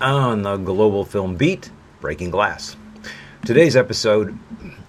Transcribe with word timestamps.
On 0.00 0.42
the 0.42 0.56
global 0.56 1.04
film 1.04 1.34
beat, 1.34 1.68
Breaking 2.00 2.30
Glass. 2.30 2.76
Today's 3.44 3.74
episode 3.74 4.38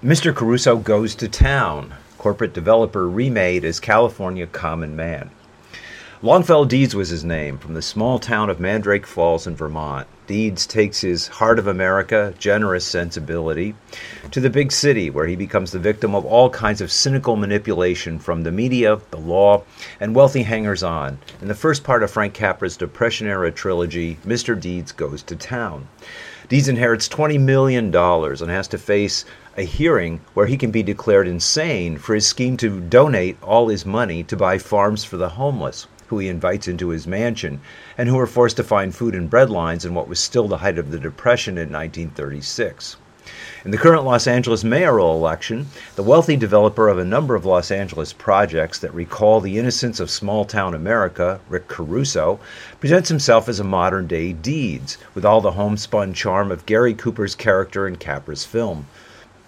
Mr. 0.03 0.33
Caruso 0.33 0.77
Goes 0.77 1.15
to 1.15 1.27
Town, 1.27 1.95
corporate 2.19 2.53
developer 2.53 3.09
remade 3.09 3.65
as 3.65 3.79
California 3.79 4.45
Common 4.45 4.95
Man. 4.95 5.31
Longfellow 6.21 6.65
Deeds 6.65 6.93
was 6.93 7.09
his 7.09 7.23
name, 7.23 7.57
from 7.57 7.73
the 7.73 7.81
small 7.81 8.19
town 8.19 8.51
of 8.51 8.59
Mandrake 8.59 9.07
Falls 9.07 9.47
in 9.47 9.55
Vermont. 9.55 10.07
Deeds 10.33 10.65
takes 10.65 11.01
his 11.01 11.27
heart 11.27 11.59
of 11.59 11.67
America, 11.67 12.33
generous 12.39 12.83
sensibility, 12.83 13.75
to 14.31 14.39
the 14.39 14.49
big 14.49 14.71
city 14.71 15.11
where 15.11 15.27
he 15.27 15.35
becomes 15.35 15.71
the 15.71 15.77
victim 15.77 16.15
of 16.15 16.25
all 16.25 16.49
kinds 16.49 16.81
of 16.81 16.91
cynical 16.91 17.35
manipulation 17.35 18.17
from 18.17 18.41
the 18.41 18.51
media, 18.51 18.99
the 19.11 19.19
law, 19.19 19.61
and 19.99 20.15
wealthy 20.15 20.41
hangers 20.41 20.81
on. 20.81 21.19
In 21.39 21.49
the 21.49 21.53
first 21.53 21.83
part 21.83 22.01
of 22.01 22.09
Frank 22.09 22.33
Capra's 22.33 22.75
Depression 22.75 23.27
era 23.27 23.51
trilogy, 23.51 24.17
Mr. 24.25 24.59
Deeds 24.59 24.91
Goes 24.91 25.21
to 25.21 25.35
Town. 25.35 25.87
Deeds 26.49 26.67
inherits 26.67 27.07
$20 27.07 27.39
million 27.39 27.95
and 27.95 28.49
has 28.49 28.67
to 28.69 28.79
face 28.79 29.25
a 29.55 29.61
hearing 29.61 30.19
where 30.33 30.47
he 30.47 30.57
can 30.57 30.71
be 30.71 30.81
declared 30.81 31.27
insane 31.27 31.95
for 31.99 32.15
his 32.15 32.25
scheme 32.25 32.57
to 32.57 32.79
donate 32.79 33.37
all 33.43 33.67
his 33.67 33.85
money 33.85 34.23
to 34.23 34.35
buy 34.35 34.57
farms 34.57 35.03
for 35.03 35.17
the 35.17 35.29
homeless 35.29 35.85
who 36.07 36.19
he 36.19 36.27
invites 36.27 36.67
into 36.67 36.89
his 36.89 37.07
mansion, 37.07 37.61
and 37.97 38.09
who 38.09 38.19
are 38.19 38.27
forced 38.27 38.57
to 38.57 38.63
find 38.63 38.93
food 38.93 39.15
and 39.15 39.29
bread 39.29 39.49
lines 39.49 39.85
in 39.85 39.93
what 39.93 40.07
was 40.07 40.19
still 40.19 40.47
the 40.47 40.57
height 40.57 40.77
of 40.77 40.91
the 40.91 40.99
Depression 40.99 41.57
in 41.57 41.71
1936. 41.71 42.97
In 43.63 43.71
the 43.71 43.77
current 43.77 44.03
Los 44.03 44.27
Angeles 44.27 44.65
mayoral 44.65 45.15
election, 45.15 45.67
the 45.95 46.03
wealthy 46.03 46.35
developer 46.35 46.89
of 46.89 46.97
a 46.97 47.05
number 47.05 47.35
of 47.35 47.45
Los 47.45 47.71
Angeles 47.71 48.11
projects 48.11 48.77
that 48.79 48.93
recall 48.93 49.39
the 49.39 49.57
innocence 49.57 50.01
of 50.01 50.09
small 50.09 50.43
town 50.43 50.73
America, 50.73 51.39
Rick 51.47 51.69
Caruso, 51.69 52.41
presents 52.81 53.07
himself 53.07 53.47
as 53.47 53.61
a 53.61 53.63
modern 53.63 54.07
day 54.07 54.33
Deeds, 54.33 54.97
with 55.15 55.23
all 55.23 55.39
the 55.39 55.53
homespun 55.53 56.13
charm 56.13 56.51
of 56.51 56.65
Gary 56.65 56.93
Cooper's 56.93 57.33
character 57.33 57.87
in 57.87 57.95
Capra's 57.95 58.43
film. 58.43 58.87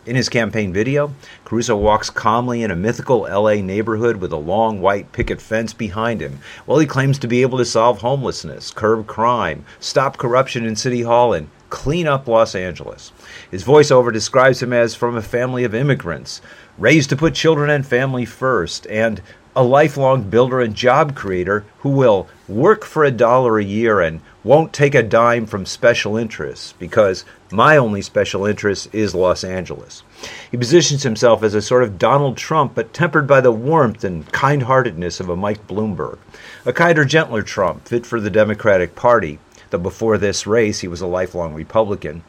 In 0.05 0.15
his 0.15 0.29
campaign 0.29 0.71
video, 0.71 1.15
Caruso 1.45 1.75
walks 1.75 2.11
calmly 2.11 2.61
in 2.61 2.69
a 2.69 2.75
mythical 2.75 3.21
LA 3.21 3.55
neighborhood 3.55 4.17
with 4.17 4.31
a 4.31 4.37
long 4.37 4.79
white 4.79 5.11
picket 5.11 5.41
fence 5.41 5.73
behind 5.73 6.21
him 6.21 6.37
while 6.67 6.77
he 6.77 6.85
claims 6.85 7.17
to 7.17 7.27
be 7.27 7.41
able 7.41 7.57
to 7.57 7.65
solve 7.65 8.01
homelessness, 8.01 8.69
curb 8.69 9.07
crime, 9.07 9.65
stop 9.79 10.17
corruption 10.17 10.63
in 10.63 10.75
City 10.75 11.01
Hall, 11.01 11.33
and 11.33 11.49
clean 11.71 12.05
up 12.05 12.27
Los 12.27 12.53
Angeles. 12.53 13.13
His 13.49 13.63
voiceover 13.63 14.13
describes 14.13 14.61
him 14.61 14.73
as 14.73 14.93
from 14.93 15.17
a 15.17 15.23
family 15.23 15.63
of 15.63 15.73
immigrants, 15.73 16.39
raised 16.77 17.09
to 17.09 17.15
put 17.15 17.33
children 17.33 17.71
and 17.71 17.83
family 17.83 18.25
first, 18.25 18.85
and 18.85 19.23
a 19.55 19.63
lifelong 19.63 20.21
builder 20.29 20.59
and 20.59 20.75
job 20.75 21.15
creator 21.15 21.65
who 21.79 21.89
will 21.89 22.27
work 22.47 22.83
for 22.83 23.03
a 23.03 23.11
dollar 23.11 23.57
a 23.57 23.63
year 23.63 24.01
and 24.01 24.19
won't 24.43 24.73
take 24.73 24.93
a 24.93 25.01
dime 25.01 25.45
from 25.45 25.65
special 25.65 26.17
interests 26.17 26.73
because 26.77 27.25
my 27.55 27.77
only 27.77 28.01
special 28.01 28.45
interest 28.45 28.93
is 28.93 29.15
Los 29.15 29.43
Angeles. 29.43 30.03
He 30.51 30.57
positions 30.57 31.03
himself 31.03 31.41
as 31.41 31.55
a 31.55 31.61
sort 31.61 31.83
of 31.83 31.97
Donald 31.97 32.37
Trump, 32.37 32.75
but 32.75 32.93
tempered 32.93 33.27
by 33.27 33.41
the 33.41 33.51
warmth 33.51 34.03
and 34.03 34.29
kind 34.31 34.63
heartedness 34.63 35.19
of 35.19 35.29
a 35.29 35.35
Mike 35.35 35.65
Bloomberg. 35.67 36.17
A 36.65 36.73
kinder, 36.73 37.05
gentler 37.05 37.41
Trump, 37.41 37.87
fit 37.87 38.05
for 38.05 38.19
the 38.19 38.29
Democratic 38.29 38.95
Party, 38.95 39.39
though 39.69 39.77
before 39.77 40.17
this 40.17 40.45
race 40.45 40.79
he 40.79 40.87
was 40.87 41.01
a 41.01 41.07
lifelong 41.07 41.53
Republican. 41.53 42.23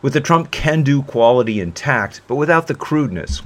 With 0.00 0.12
the 0.12 0.20
Trump 0.20 0.50
can 0.50 0.82
do 0.82 1.02
quality 1.02 1.60
intact, 1.60 2.20
but 2.28 2.36
without 2.36 2.68
the 2.68 2.74
crudeness, 2.74 3.42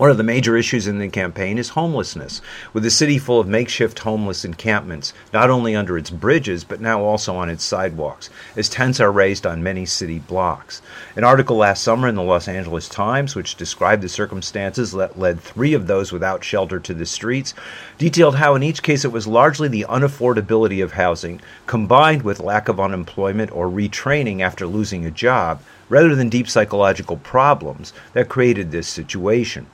one 0.00 0.10
of 0.10 0.16
the 0.16 0.22
major 0.22 0.56
issues 0.56 0.86
in 0.86 0.98
the 0.98 1.10
campaign 1.10 1.58
is 1.58 1.68
homelessness, 1.68 2.40
with 2.72 2.82
the 2.82 2.90
city 2.90 3.18
full 3.18 3.38
of 3.38 3.46
makeshift 3.46 3.98
homeless 3.98 4.46
encampments, 4.46 5.12
not 5.30 5.50
only 5.50 5.76
under 5.76 5.98
its 5.98 6.08
bridges, 6.08 6.64
but 6.64 6.80
now 6.80 7.02
also 7.02 7.36
on 7.36 7.50
its 7.50 7.62
sidewalks, 7.62 8.30
as 8.56 8.70
tents 8.70 8.98
are 8.98 9.12
raised 9.12 9.46
on 9.46 9.62
many 9.62 9.84
city 9.84 10.18
blocks. 10.18 10.80
An 11.16 11.22
article 11.22 11.58
last 11.58 11.82
summer 11.84 12.08
in 12.08 12.14
the 12.14 12.22
Los 12.22 12.48
Angeles 12.48 12.88
Times, 12.88 13.36
which 13.36 13.56
described 13.56 14.02
the 14.02 14.08
circumstances 14.08 14.92
that 14.92 15.18
led 15.18 15.38
three 15.38 15.74
of 15.74 15.86
those 15.86 16.12
without 16.12 16.42
shelter 16.42 16.80
to 16.80 16.94
the 16.94 17.04
streets, 17.04 17.52
detailed 17.98 18.36
how 18.36 18.54
in 18.54 18.62
each 18.62 18.82
case 18.82 19.04
it 19.04 19.12
was 19.12 19.26
largely 19.26 19.68
the 19.68 19.84
unaffordability 19.86 20.82
of 20.82 20.92
housing, 20.92 21.42
combined 21.66 22.22
with 22.22 22.40
lack 22.40 22.70
of 22.70 22.80
unemployment 22.80 23.52
or 23.52 23.68
retraining 23.68 24.40
after 24.40 24.66
losing 24.66 25.04
a 25.04 25.10
job, 25.10 25.62
rather 25.90 26.14
than 26.14 26.30
deep 26.30 26.48
psychological 26.48 27.18
problems, 27.18 27.92
that 28.14 28.30
created 28.30 28.70
this 28.70 28.88
situation. 28.88 29.66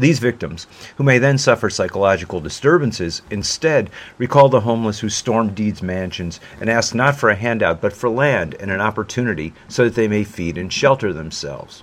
These 0.00 0.18
victims, 0.18 0.66
who 0.96 1.04
may 1.04 1.18
then 1.18 1.36
suffer 1.36 1.68
psychological 1.68 2.40
disturbances, 2.40 3.20
instead 3.30 3.90
recall 4.16 4.48
the 4.48 4.62
homeless 4.62 5.00
who 5.00 5.10
stormed 5.10 5.54
Deeds 5.54 5.82
mansions 5.82 6.40
and 6.58 6.70
ask 6.70 6.94
not 6.94 7.16
for 7.16 7.28
a 7.28 7.34
handout 7.34 7.82
but 7.82 7.92
for 7.92 8.08
land 8.08 8.56
and 8.58 8.70
an 8.70 8.80
opportunity 8.80 9.52
so 9.68 9.84
that 9.84 9.96
they 9.96 10.08
may 10.08 10.24
feed 10.24 10.56
and 10.56 10.72
shelter 10.72 11.12
themselves. 11.12 11.82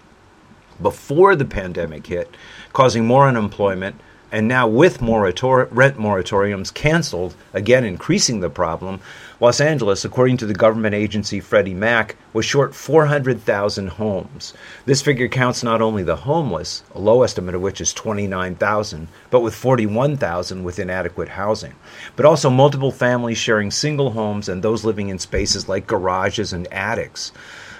Before 0.82 1.36
the 1.36 1.46
pandemic 1.46 2.08
hit, 2.08 2.36
causing 2.74 3.06
more 3.06 3.28
unemployment, 3.28 4.02
and 4.32 4.48
now 4.48 4.68
with 4.68 5.02
rent 5.02 5.98
moratoriums 5.98 6.74
canceled, 6.74 7.36
again 7.54 7.84
increasing 7.84 8.40
the 8.40 8.50
problem, 8.50 9.00
Los 9.40 9.62
Angeles, 9.62 10.04
according 10.04 10.38
to 10.38 10.48
the 10.48 10.54
government 10.56 10.96
agency 10.96 11.40
Freddie 11.40 11.76
Mac, 11.76 12.16
was 12.34 12.44
short 12.44 12.74
400,000 12.74 13.88
homes. 13.88 14.54
This 14.86 15.04
figure 15.04 15.28
counts 15.28 15.62
not 15.64 15.80
only 15.80 16.02
the 16.02 16.16
homeless, 16.16 16.82
a 16.96 17.00
low 17.00 17.22
estimate 17.22 17.54
of 17.54 17.62
which 17.62 17.80
is 17.80 17.94
29,000, 17.94 19.08
but 19.30 19.42
with 19.42 19.54
41,000 19.54 20.64
with 20.64 20.80
inadequate 20.80 21.30
housing, 21.30 21.76
but 22.16 22.26
also 22.26 22.50
multiple 22.50 22.92
families 22.92 23.38
sharing 23.38 23.70
single 23.70 24.10
homes 24.10 24.50
and 24.50 24.64
those 24.64 24.84
living 24.84 25.10
in 25.10 25.20
spaces 25.20 25.70
like 25.70 25.86
garages 25.86 26.52
and 26.52 26.68
attics. 26.74 27.32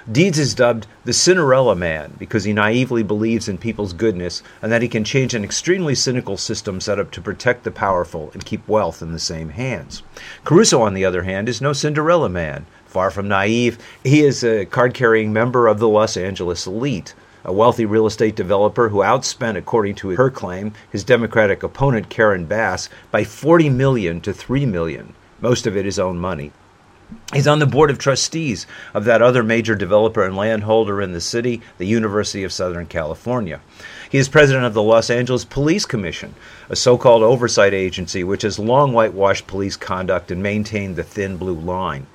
Deeds 0.10 0.40
is 0.40 0.56
dubbed 0.56 0.88
the 1.04 1.12
Cinderella 1.12 1.76
Man 1.76 2.14
because 2.18 2.46
he 2.46 2.54
naively 2.54 3.04
believes 3.04 3.50
in 3.50 3.58
people's 3.58 3.92
goodness 3.92 4.42
and 4.62 4.72
that 4.72 4.82
he 4.82 4.88
can 4.88 5.04
change 5.04 5.34
an 5.34 5.44
extremely 5.44 5.96
cynical 5.96 6.38
system 6.38 6.80
set 6.80 6.98
up 6.98 7.12
to 7.12 7.22
protect 7.22 7.66
the 7.66 7.72
powerful 7.72 8.32
and 8.32 8.46
keep 8.46 8.66
wealth 8.70 9.02
in 9.02 9.12
the 9.12 9.20
same 9.20 9.50
hands. 9.50 10.04
Caruso, 10.46 10.82
on 10.82 10.94
the 10.94 11.04
other 11.04 11.24
hand, 11.24 11.50
is 11.50 11.60
no 11.60 11.74
Cinderella 11.74 12.30
Man. 12.30 12.66
Far 12.86 13.12
from 13.12 13.28
naive, 13.28 13.78
he 14.02 14.22
is 14.22 14.46
a 14.46 14.66
card 14.66 14.94
carrying 14.94 15.34
member 15.34 15.68
of 15.68 15.80
the 15.80 15.90
Los 15.90 16.16
Angeles 16.16 16.66
elite 16.66 17.14
a 17.44 17.52
wealthy 17.52 17.86
real 17.86 18.06
estate 18.06 18.36
developer 18.36 18.90
who 18.90 19.00
outspent, 19.00 19.58
according 19.58 19.96
to 19.96 20.10
her 20.10 20.30
claim, 20.30 20.74
his 20.92 21.06
Democratic 21.06 21.64
opponent 21.64 22.10
Karen 22.10 22.46
Bass 22.46 22.90
by 23.10 23.24
40 23.24 23.70
million 23.70 24.22
to 24.22 24.34
3 24.34 24.66
million, 24.66 25.14
most 25.40 25.66
of 25.66 25.78
it 25.78 25.86
his 25.86 26.00
own 26.00 26.18
money. 26.18 26.52
He's 27.34 27.48
on 27.48 27.60
the 27.60 27.66
board 27.66 27.90
of 27.90 27.98
trustees 27.98 28.68
of 28.94 29.06
that 29.06 29.22
other 29.22 29.44
major 29.44 29.76
developer 29.76 30.24
and 30.26 30.36
landholder 30.36 31.02
in 31.02 31.14
the 31.14 31.22
city, 31.22 31.62
the 31.78 31.88
University 31.88 32.44
of 32.44 32.52
Southern 32.52 32.86
California. 32.86 33.62
He 34.10 34.18
is 34.18 34.28
president 34.28 34.66
of 34.66 34.74
the 34.74 34.84
Los 34.84 35.10
Angeles 35.10 35.46
Police 35.46 35.86
Commission, 35.86 36.36
a 36.70 36.76
so 36.76 36.98
called 36.98 37.24
oversight 37.24 37.74
agency 37.74 38.24
which 38.24 38.42
has 38.44 38.60
long 38.60 38.94
whitewashed 38.94 39.48
police 39.48 39.78
conduct 39.78 40.32
and 40.32 40.42
maintained 40.44 40.96
the 40.96 41.04
thin 41.04 41.38
blue 41.38 41.60
line. 41.60 42.08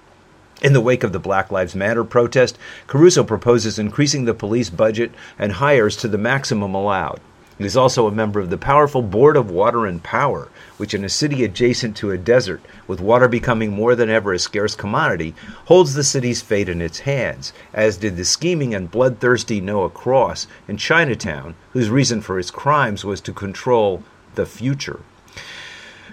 In 0.62 0.74
the 0.74 0.80
wake 0.80 1.04
of 1.04 1.12
the 1.12 1.18
Black 1.18 1.50
Lives 1.50 1.74
Matter 1.74 2.04
protest, 2.04 2.56
Caruso 2.86 3.24
proposes 3.24 3.78
increasing 3.78 4.26
the 4.26 4.34
police 4.34 4.70
budget 4.70 5.10
and 5.38 5.52
hires 5.52 5.96
to 5.96 6.08
the 6.08 6.18
maximum 6.18 6.74
allowed. 6.74 7.20
He 7.62 7.66
is 7.66 7.76
also 7.76 8.08
a 8.08 8.10
member 8.10 8.40
of 8.40 8.50
the 8.50 8.58
powerful 8.58 9.02
Board 9.02 9.36
of 9.36 9.48
Water 9.48 9.86
and 9.86 10.02
Power, 10.02 10.48
which, 10.78 10.94
in 10.94 11.04
a 11.04 11.08
city 11.08 11.44
adjacent 11.44 11.96
to 11.98 12.10
a 12.10 12.18
desert, 12.18 12.60
with 12.88 13.00
water 13.00 13.28
becoming 13.28 13.70
more 13.70 13.94
than 13.94 14.10
ever 14.10 14.32
a 14.32 14.38
scarce 14.40 14.74
commodity, 14.74 15.32
holds 15.66 15.94
the 15.94 16.02
city's 16.02 16.42
fate 16.42 16.68
in 16.68 16.82
its 16.82 16.98
hands, 17.00 17.52
as 17.72 17.98
did 17.98 18.16
the 18.16 18.24
scheming 18.24 18.74
and 18.74 18.90
bloodthirsty 18.90 19.60
Noah 19.60 19.90
Cross 19.90 20.48
in 20.66 20.76
Chinatown, 20.76 21.54
whose 21.72 21.88
reason 21.88 22.20
for 22.20 22.36
his 22.36 22.50
crimes 22.50 23.04
was 23.04 23.20
to 23.20 23.32
control 23.32 24.02
the 24.34 24.44
future. 24.44 24.98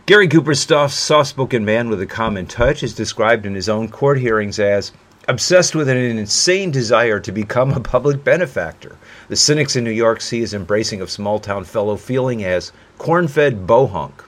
Gary 0.06 0.28
Cooper's 0.28 0.60
soft 0.60 1.28
spoken 1.28 1.66
man 1.66 1.90
with 1.90 2.00
a 2.00 2.06
common 2.06 2.46
touch 2.46 2.84
is 2.84 2.94
described 2.94 3.48
in 3.48 3.56
his 3.56 3.68
own 3.68 3.90
court 3.90 4.20
hearings 4.20 4.60
as 4.60 4.92
obsessed 5.30 5.76
with 5.76 5.88
an 5.88 5.96
insane 5.96 6.72
desire 6.72 7.20
to 7.20 7.32
become 7.32 7.72
a 7.72 7.80
public 7.80 8.24
benefactor. 8.24 8.98
The 9.28 9.36
cynics 9.36 9.76
in 9.76 9.84
New 9.84 9.92
York 9.92 10.22
see 10.22 10.40
his 10.40 10.56
embracing 10.56 11.02
of 11.02 11.12
small 11.12 11.38
town 11.38 11.66
fellow 11.66 11.98
feeling 11.98 12.44
as 12.44 12.72
corn 12.98 13.28
fed 13.28 13.68
bohunk. 13.68 14.24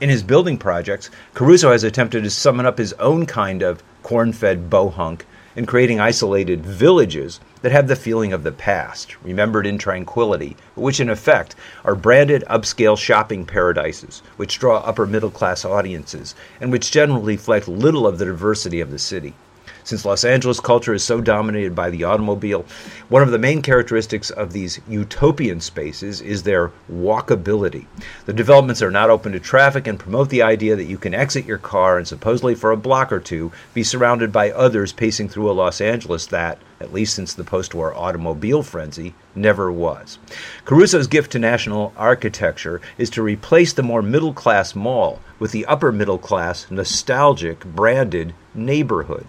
In 0.00 0.08
his 0.08 0.22
building 0.22 0.56
projects, 0.56 1.10
Caruso 1.34 1.70
has 1.70 1.84
attempted 1.84 2.24
to 2.24 2.30
summon 2.30 2.64
up 2.64 2.78
his 2.78 2.94
own 2.94 3.26
kind 3.26 3.60
of 3.60 3.82
corn 4.02 4.32
fed 4.32 4.70
bohunk 4.70 5.26
in 5.54 5.66
creating 5.66 6.00
isolated 6.00 6.64
villages 6.64 7.38
that 7.60 7.72
have 7.72 7.86
the 7.86 7.94
feeling 7.94 8.32
of 8.32 8.42
the 8.42 8.52
past, 8.52 9.22
remembered 9.22 9.66
in 9.66 9.76
tranquility, 9.76 10.56
which 10.74 10.98
in 10.98 11.10
effect 11.10 11.54
are 11.84 11.94
branded 11.94 12.42
upscale 12.48 12.96
shopping 12.96 13.44
paradises, 13.44 14.22
which 14.38 14.58
draw 14.58 14.78
upper 14.78 15.06
middle 15.06 15.30
class 15.30 15.62
audiences, 15.62 16.34
and 16.58 16.72
which 16.72 16.90
generally 16.90 17.34
reflect 17.34 17.68
little 17.68 18.06
of 18.06 18.16
the 18.16 18.24
diversity 18.24 18.80
of 18.80 18.90
the 18.90 18.98
city. 18.98 19.34
Since 19.84 20.04
Los 20.04 20.24
Angeles 20.24 20.60
culture 20.60 20.94
is 20.94 21.02
so 21.02 21.20
dominated 21.20 21.74
by 21.74 21.90
the 21.90 22.04
automobile, 22.04 22.64
one 23.08 23.22
of 23.22 23.30
the 23.30 23.38
main 23.38 23.62
characteristics 23.62 24.30
of 24.30 24.52
these 24.52 24.80
utopian 24.88 25.60
spaces 25.60 26.20
is 26.20 26.42
their 26.42 26.70
walkability. 26.90 27.86
The 28.26 28.32
developments 28.32 28.80
are 28.80 28.90
not 28.90 29.10
open 29.10 29.32
to 29.32 29.40
traffic 29.40 29.86
and 29.86 29.98
promote 29.98 30.30
the 30.30 30.42
idea 30.42 30.76
that 30.76 30.84
you 30.84 30.98
can 30.98 31.14
exit 31.14 31.46
your 31.46 31.58
car 31.58 31.98
and 31.98 32.06
supposedly 32.06 32.54
for 32.54 32.70
a 32.70 32.76
block 32.76 33.12
or 33.12 33.20
two 33.20 33.52
be 33.74 33.82
surrounded 33.82 34.32
by 34.32 34.50
others 34.52 34.92
pacing 34.92 35.28
through 35.28 35.50
a 35.50 35.52
Los 35.52 35.80
Angeles 35.80 36.26
that, 36.26 36.58
at 36.80 36.92
least 36.92 37.14
since 37.14 37.34
the 37.34 37.44
post 37.44 37.74
war 37.74 37.94
automobile 37.94 38.62
frenzy, 38.62 39.14
never 39.34 39.70
was. 39.70 40.18
Caruso's 40.64 41.06
gift 41.06 41.32
to 41.32 41.38
national 41.38 41.92
architecture 41.96 42.80
is 42.98 43.10
to 43.10 43.22
replace 43.22 43.72
the 43.72 43.82
more 43.82 44.02
middle 44.02 44.32
class 44.32 44.74
mall 44.74 45.20
with 45.38 45.52
the 45.52 45.66
upper 45.66 45.90
middle 45.90 46.18
class, 46.18 46.70
nostalgic, 46.70 47.64
branded 47.64 48.32
neighborhood. 48.54 49.26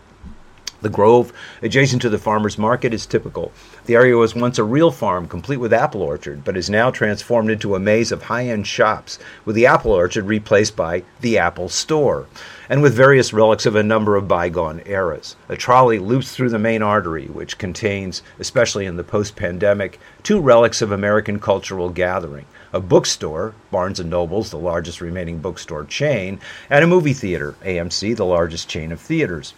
The 0.83 0.89
grove, 0.89 1.31
adjacent 1.61 2.01
to 2.01 2.09
the 2.09 2.17
farmer's 2.17 2.57
market, 2.57 2.93
is 2.93 3.05
typical. 3.05 3.53
The 3.85 3.95
area 3.95 4.17
was 4.17 4.35
once 4.35 4.59
a 4.59 4.65
real 4.65 4.91
farm, 4.91 5.29
complete 5.29 5.61
with 5.61 5.71
apple 5.71 6.01
orchard, 6.01 6.43
but 6.43 6.57
is 6.57 6.69
now 6.69 6.91
transformed 6.91 7.49
into 7.49 7.73
a 7.73 7.79
maze 7.79 8.11
of 8.11 8.23
high 8.23 8.47
end 8.47 8.67
shops, 8.67 9.17
with 9.45 9.55
the 9.55 9.65
apple 9.65 9.93
orchard 9.93 10.25
replaced 10.25 10.75
by 10.75 11.03
the 11.21 11.37
Apple 11.37 11.69
Store, 11.69 12.27
and 12.67 12.81
with 12.81 12.93
various 12.93 13.31
relics 13.31 13.65
of 13.65 13.77
a 13.77 13.81
number 13.81 14.17
of 14.17 14.27
bygone 14.27 14.81
eras. 14.85 15.37
A 15.47 15.55
trolley 15.55 15.99
loops 15.99 16.35
through 16.35 16.49
the 16.49 16.59
main 16.59 16.81
artery, 16.81 17.27
which 17.27 17.57
contains, 17.57 18.21
especially 18.37 18.85
in 18.85 18.97
the 18.97 19.05
post 19.05 19.37
pandemic, 19.37 20.01
two 20.21 20.41
relics 20.41 20.81
of 20.81 20.91
American 20.91 21.39
cultural 21.39 21.87
gathering 21.91 22.45
a 22.73 22.81
bookstore, 22.81 23.53
Barnes 23.71 24.01
and 24.01 24.09
Noble's 24.09 24.49
the 24.49 24.57
largest 24.57 24.99
remaining 24.99 25.37
bookstore 25.37 25.85
chain, 25.85 26.41
and 26.69 26.83
a 26.83 26.87
movie 26.87 27.13
theater, 27.13 27.55
AMC, 27.63 28.17
the 28.17 28.25
largest 28.25 28.67
chain 28.67 28.91
of 28.91 28.99
theaters. 28.99 29.53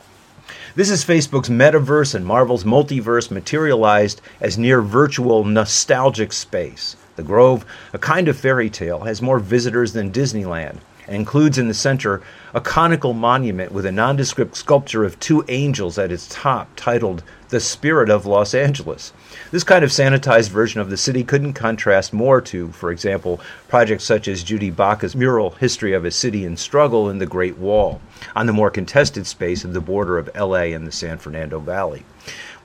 This 0.76 0.90
is 0.90 1.06
Facebook's 1.06 1.48
metaverse 1.48 2.14
and 2.14 2.26
Marvel's 2.26 2.66
multiverse 2.66 3.32
materialized 3.32 4.20
as 4.42 4.58
near 4.58 4.82
virtual 4.82 5.46
nostalgic 5.46 6.34
space. 6.34 6.98
The 7.16 7.24
Grove, 7.24 7.66
a 7.94 7.98
kind 7.98 8.28
of 8.28 8.36
fairy 8.38 8.70
tale, 8.70 9.06
has 9.06 9.22
more 9.22 9.40
visitors 9.40 9.94
than 9.94 10.12
Disneyland 10.12 10.80
and 11.08 11.16
includes 11.16 11.58
in 11.58 11.68
the 11.68 11.74
center 11.74 12.22
a 12.54 12.62
conical 12.62 13.14
monument 13.14 13.72
with 13.72 13.86
a 13.86 13.92
nondescript 13.92 14.56
sculpture 14.56 15.04
of 15.04 15.20
two 15.20 15.44
angels 15.48 15.98
at 15.98 16.12
its 16.12 16.28
top 16.30 16.70
titled 16.76 17.24
The 17.50 17.60
Spirit 17.60 18.10
of 18.10 18.26
Los 18.26 18.54
Angeles. 18.54 19.14
This 19.52 19.64
kind 19.64 19.84
of 19.84 19.92
sanitized 19.92 20.50
version 20.50 20.82
of 20.82 20.90
the 20.90 20.98
city 20.98 21.24
couldn't 21.24 21.54
contrast 21.54 22.14
more 22.14 22.42
to, 22.42 22.72
for 22.72 22.92
example, 22.92 23.40
projects 23.68 24.04
such 24.04 24.28
as 24.28 24.44
Judy 24.44 24.70
Baca's 24.70 25.16
mural 25.16 25.52
History 25.52 25.94
of 25.94 26.06
a 26.06 26.12
City 26.12 26.46
in 26.46 26.58
Struggle 26.58 27.10
in 27.10 27.20
the 27.20 27.26
Great 27.26 27.58
Wall, 27.58 28.02
on 28.36 28.46
the 28.46 28.54
more 28.54 28.72
contested 28.72 29.28
space 29.28 29.64
of 29.64 29.74
the 29.74 29.82
border 29.82 30.18
of 30.18 30.30
LA 30.36 30.74
and 30.74 30.88
the 30.88 30.92
San 30.92 31.18
Fernando 31.18 31.60
Valley. 31.60 32.04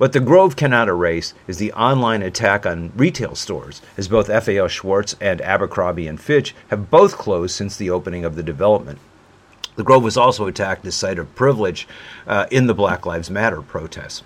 What 0.01 0.15
the 0.15 0.21
Grove 0.21 0.57
cannot 0.57 0.89
erase 0.89 1.35
is 1.47 1.59
the 1.59 1.75
online 1.75 2.23
attack 2.23 2.65
on 2.65 2.91
retail 2.97 3.35
stores, 3.35 3.83
as 3.99 4.09
both 4.09 4.29
FAO 4.29 4.67
Schwarz 4.67 5.15
and 5.21 5.43
Abercrombie 5.43 6.07
and 6.07 6.19
Fitch 6.19 6.55
have 6.69 6.89
both 6.89 7.19
closed 7.19 7.55
since 7.55 7.77
the 7.77 7.91
opening 7.91 8.25
of 8.25 8.35
the 8.35 8.43
development. 8.43 8.99
The 9.77 9.83
Grove 9.83 10.03
was 10.03 10.17
also 10.17 10.47
attacked 10.47 10.87
as 10.87 10.95
site 10.95 11.19
of 11.19 11.35
privilege 11.35 11.87
uh, 12.27 12.47
in 12.51 12.67
the 12.67 12.73
Black 12.73 13.05
Lives 13.05 13.29
Matter 13.29 13.61
protests. 13.61 14.23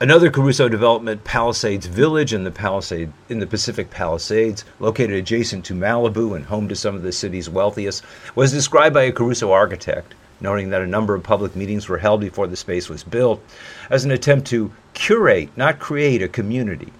Another 0.00 0.32
Caruso 0.32 0.68
development, 0.68 1.22
Palisades 1.22 1.86
Village 1.86 2.34
in 2.34 2.42
the 2.42 2.50
Palisade 2.50 3.12
in 3.28 3.38
the 3.38 3.46
Pacific 3.46 3.90
Palisades, 3.90 4.64
located 4.80 5.12
adjacent 5.12 5.64
to 5.66 5.74
Malibu 5.74 6.34
and 6.34 6.46
home 6.46 6.66
to 6.66 6.74
some 6.74 6.96
of 6.96 7.02
the 7.02 7.12
city's 7.12 7.48
wealthiest, 7.48 8.02
was 8.34 8.50
described 8.50 8.94
by 8.94 9.04
a 9.04 9.12
Caruso 9.12 9.52
architect, 9.52 10.16
noting 10.40 10.70
that 10.70 10.82
a 10.82 10.86
number 10.88 11.14
of 11.14 11.22
public 11.22 11.54
meetings 11.54 11.88
were 11.88 11.98
held 11.98 12.20
before 12.20 12.48
the 12.48 12.56
space 12.56 12.88
was 12.88 13.04
built, 13.04 13.40
as 13.90 14.04
an 14.04 14.10
attempt 14.10 14.48
to 14.48 14.72
curate, 14.98 15.48
not 15.56 15.78
create, 15.78 16.20
a 16.20 16.28
community. 16.28 16.92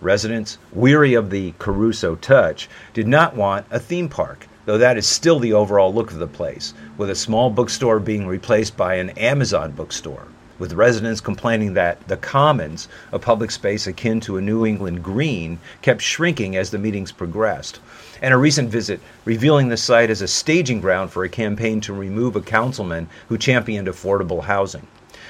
Residents, 0.00 0.58
weary 0.72 1.14
of 1.14 1.30
the 1.30 1.54
Caruso 1.60 2.16
touch, 2.16 2.68
did 2.92 3.06
not 3.06 3.36
want 3.36 3.64
a 3.70 3.78
theme 3.78 4.08
park, 4.08 4.48
though 4.64 4.76
that 4.76 4.98
is 4.98 5.06
still 5.06 5.38
the 5.38 5.52
overall 5.52 5.94
look 5.94 6.10
of 6.10 6.18
the 6.18 6.26
place, 6.26 6.74
with 6.98 7.08
a 7.08 7.14
small 7.14 7.50
bookstore 7.50 8.00
being 8.00 8.26
replaced 8.26 8.76
by 8.76 8.94
an 8.96 9.10
Amazon 9.10 9.70
bookstore 9.70 10.26
with 10.58 10.72
residents 10.72 11.20
complaining 11.20 11.74
that 11.74 12.06
the 12.06 12.16
commons, 12.16 12.88
a 13.12 13.18
public 13.18 13.50
space 13.50 13.86
akin 13.86 14.20
to 14.20 14.36
a 14.36 14.40
New 14.40 14.66
England 14.66 15.02
green, 15.02 15.58
kept 15.82 16.00
shrinking 16.00 16.56
as 16.56 16.70
the 16.70 16.78
meetings 16.78 17.12
progressed, 17.12 17.80
and 18.20 18.34
a 18.34 18.36
recent 18.36 18.68
visit 18.68 19.00
revealing 19.24 19.68
the 19.68 19.76
site 19.76 20.10
as 20.10 20.22
a 20.22 20.28
staging 20.28 20.80
ground 20.80 21.10
for 21.10 21.24
a 21.24 21.28
campaign 21.28 21.80
to 21.80 21.92
remove 21.92 22.36
a 22.36 22.40
councilman 22.40 23.08
who 23.28 23.38
championed 23.38 23.88
affordable 23.88 24.44
housing. 24.44 24.86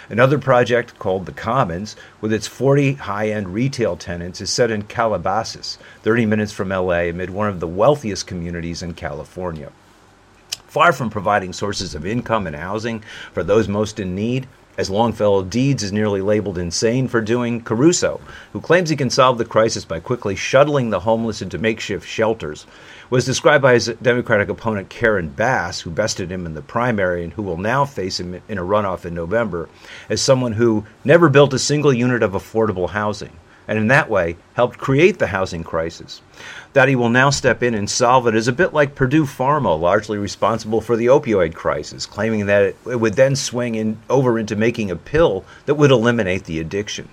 Another 0.08 0.38
project 0.38 0.98
called 0.98 1.24
The 1.24 1.32
Commons, 1.32 1.96
with 2.20 2.32
its 2.32 2.46
40 2.46 2.94
high 2.94 3.30
end 3.30 3.54
retail 3.54 3.96
tenants, 3.96 4.40
is 4.40 4.50
set 4.50 4.70
in 4.70 4.82
Calabasas, 4.82 5.78
30 6.02 6.26
minutes 6.26 6.52
from 6.52 6.68
LA, 6.68 7.04
amid 7.08 7.30
one 7.30 7.48
of 7.48 7.60
the 7.60 7.68
wealthiest 7.68 8.26
communities 8.26 8.82
in 8.82 8.94
California. 8.94 9.72
Far 10.66 10.92
from 10.92 11.08
providing 11.08 11.52
sources 11.52 11.94
of 11.94 12.04
income 12.04 12.46
and 12.46 12.56
housing 12.56 13.02
for 13.32 13.42
those 13.42 13.68
most 13.68 13.98
in 13.98 14.14
need, 14.14 14.46
as 14.76 14.90
Longfellow 14.90 15.44
Deeds 15.44 15.82
is 15.82 15.92
nearly 15.92 16.20
labeled 16.20 16.58
insane 16.58 17.08
for 17.08 17.20
doing, 17.20 17.60
Caruso, 17.60 18.20
who 18.52 18.60
claims 18.60 18.90
he 18.90 18.96
can 18.96 19.10
solve 19.10 19.38
the 19.38 19.44
crisis 19.44 19.84
by 19.84 20.00
quickly 20.00 20.34
shuttling 20.34 20.90
the 20.90 21.00
homeless 21.00 21.40
into 21.40 21.58
makeshift 21.58 22.08
shelters, 22.08 22.66
was 23.10 23.24
described 23.24 23.62
by 23.62 23.74
his 23.74 23.86
Democratic 24.02 24.48
opponent 24.48 24.88
Karen 24.88 25.28
Bass, 25.28 25.80
who 25.80 25.90
bested 25.90 26.30
him 26.30 26.46
in 26.46 26.54
the 26.54 26.62
primary 26.62 27.22
and 27.22 27.32
who 27.32 27.42
will 27.42 27.58
now 27.58 27.84
face 27.84 28.18
him 28.18 28.40
in 28.48 28.58
a 28.58 28.62
runoff 28.62 29.04
in 29.04 29.14
November, 29.14 29.68
as 30.08 30.20
someone 30.20 30.52
who 30.52 30.84
never 31.04 31.28
built 31.28 31.54
a 31.54 31.58
single 31.58 31.92
unit 31.92 32.22
of 32.22 32.32
affordable 32.32 32.90
housing 32.90 33.32
and 33.66 33.78
in 33.78 33.88
that 33.88 34.10
way 34.10 34.36
helped 34.54 34.78
create 34.78 35.18
the 35.18 35.26
housing 35.26 35.64
crisis. 35.64 36.20
That 36.72 36.88
he 36.88 36.96
will 36.96 37.08
now 37.08 37.30
step 37.30 37.62
in 37.62 37.74
and 37.74 37.88
solve 37.88 38.26
it 38.26 38.34
is 38.34 38.48
a 38.48 38.52
bit 38.52 38.72
like 38.74 38.94
Purdue 38.94 39.24
Pharma, 39.24 39.78
largely 39.78 40.18
responsible 40.18 40.80
for 40.80 40.96
the 40.96 41.06
opioid 41.06 41.54
crisis, 41.54 42.06
claiming 42.06 42.46
that 42.46 42.74
it, 42.86 43.00
would 43.00 43.14
then 43.14 43.36
swing 43.36 43.74
in, 43.74 43.98
over 44.10 44.38
into 44.38 44.56
making 44.56 44.90
a 44.90 44.96
pill 44.96 45.44
that 45.66 45.76
would 45.76 45.90
eliminate 45.90 46.44
the 46.44 46.60
addiction. 46.60 47.08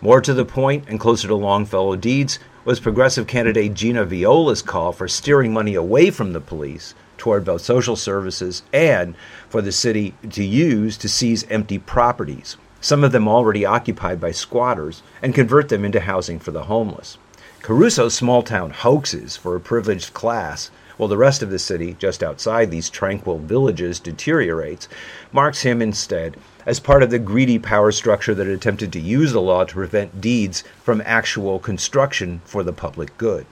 More 0.00 0.20
to 0.20 0.34
the 0.34 0.44
point 0.44 0.84
and 0.88 0.98
closer 0.98 1.28
to 1.28 1.34
Longfellow 1.34 1.96
Deeds 1.96 2.38
was 2.64 2.80
progressive 2.80 3.26
candidate 3.26 3.74
Gina 3.74 4.04
Viola's 4.04 4.62
call 4.62 4.92
for 4.92 5.08
steering 5.08 5.52
money 5.52 5.74
away 5.74 6.10
from 6.10 6.32
the 6.32 6.40
police 6.40 6.94
toward 7.16 7.44
both 7.44 7.60
social 7.60 7.96
services 7.96 8.62
and 8.72 9.14
for 9.48 9.60
the 9.60 9.72
city 9.72 10.14
to 10.30 10.42
use 10.42 10.96
to 10.96 11.08
seize 11.08 11.44
empty 11.50 11.78
properties 11.78 12.56
some 12.80 13.04
of 13.04 13.12
them 13.12 13.28
already 13.28 13.64
occupied 13.64 14.20
by 14.20 14.30
squatters, 14.30 15.02
and 15.22 15.34
convert 15.34 15.68
them 15.68 15.84
into 15.84 16.00
housing 16.00 16.38
for 16.38 16.50
the 16.50 16.64
homeless. 16.64 17.18
Caruso's 17.62 18.14
small 18.14 18.42
town 18.42 18.70
hoaxes 18.70 19.36
for 19.36 19.54
a 19.54 19.60
privileged 19.60 20.14
class, 20.14 20.70
while 20.96 21.08
the 21.08 21.16
rest 21.16 21.42
of 21.42 21.50
the 21.50 21.58
city, 21.58 21.94
just 21.98 22.22
outside 22.22 22.70
these 22.70 22.90
tranquil 22.90 23.38
villages, 23.38 24.00
deteriorates, 24.00 24.88
marks 25.32 25.62
him 25.62 25.80
instead 25.80 26.36
as 26.66 26.80
part 26.80 27.02
of 27.02 27.10
the 27.10 27.18
greedy 27.18 27.58
power 27.58 27.92
structure 27.92 28.34
that 28.34 28.46
attempted 28.46 28.92
to 28.92 29.00
use 29.00 29.32
the 29.32 29.40
law 29.40 29.64
to 29.64 29.74
prevent 29.74 30.20
deeds 30.20 30.62
from 30.82 31.02
actual 31.04 31.58
construction 31.58 32.40
for 32.44 32.62
the 32.62 32.72
public 32.72 33.16
good. 33.18 33.46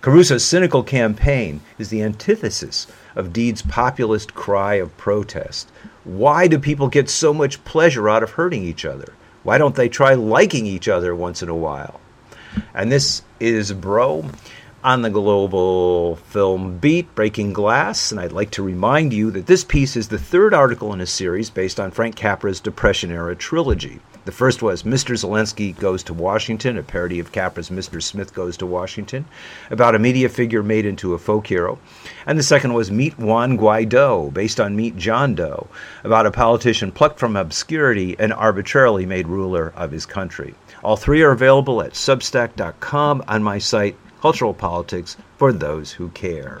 Caruso's 0.00 0.44
cynical 0.44 0.82
campaign 0.82 1.60
is 1.78 1.90
the 1.90 2.02
antithesis 2.02 2.86
of 3.14 3.32
Deed's 3.32 3.62
populist 3.62 4.34
cry 4.34 4.74
of 4.74 4.96
protest. 4.96 5.70
Why 6.10 6.48
do 6.48 6.58
people 6.58 6.88
get 6.88 7.08
so 7.08 7.32
much 7.32 7.62
pleasure 7.62 8.08
out 8.08 8.24
of 8.24 8.30
hurting 8.30 8.64
each 8.64 8.84
other? 8.84 9.12
Why 9.44 9.58
don't 9.58 9.76
they 9.76 9.88
try 9.88 10.14
liking 10.14 10.66
each 10.66 10.88
other 10.88 11.14
once 11.14 11.40
in 11.40 11.48
a 11.48 11.54
while? 11.54 12.00
And 12.74 12.90
this 12.90 13.22
is 13.38 13.72
Broe 13.72 14.28
on 14.82 15.02
the 15.02 15.10
global 15.10 16.16
film 16.16 16.78
beat, 16.78 17.14
Breaking 17.14 17.52
Glass. 17.52 18.10
And 18.10 18.20
I'd 18.20 18.32
like 18.32 18.50
to 18.52 18.62
remind 18.62 19.12
you 19.12 19.30
that 19.30 19.46
this 19.46 19.62
piece 19.62 19.94
is 19.94 20.08
the 20.08 20.18
third 20.18 20.52
article 20.52 20.92
in 20.92 21.00
a 21.00 21.06
series 21.06 21.48
based 21.48 21.78
on 21.78 21.92
Frank 21.92 22.16
Capra's 22.16 22.58
Depression 22.58 23.12
era 23.12 23.36
trilogy. 23.36 24.00
The 24.26 24.32
first 24.32 24.60
was 24.62 24.82
Mr. 24.82 25.14
Zelensky 25.16 25.78
Goes 25.78 26.02
to 26.04 26.14
Washington, 26.14 26.76
a 26.76 26.82
parody 26.82 27.20
of 27.20 27.32
Capra's 27.32 27.70
Mr. 27.70 28.02
Smith 28.02 28.34
Goes 28.34 28.56
to 28.58 28.66
Washington, 28.66 29.24
about 29.70 29.94
a 29.94 29.98
media 29.98 30.28
figure 30.28 30.62
made 30.62 30.84
into 30.84 31.14
a 31.14 31.18
folk 31.18 31.46
hero. 31.46 31.78
And 32.26 32.38
the 32.38 32.42
second 32.42 32.74
was 32.74 32.90
Meet 32.90 33.18
Juan 33.18 33.56
Guaido, 33.56 34.32
based 34.32 34.60
on 34.60 34.76
Meet 34.76 34.96
John 34.98 35.34
Doe, 35.34 35.68
about 36.04 36.26
a 36.26 36.30
politician 36.30 36.92
plucked 36.92 37.18
from 37.18 37.34
obscurity 37.34 38.14
and 38.18 38.32
arbitrarily 38.32 39.06
made 39.06 39.26
ruler 39.26 39.72
of 39.74 39.90
his 39.90 40.04
country. 40.04 40.54
All 40.84 40.96
three 40.96 41.22
are 41.22 41.32
available 41.32 41.80
at 41.80 41.92
substack.com 41.92 43.24
on 43.26 43.42
my 43.42 43.58
site, 43.58 43.96
Cultural 44.20 44.52
Politics, 44.52 45.16
for 45.38 45.50
those 45.50 45.92
who 45.92 46.10
care. 46.10 46.60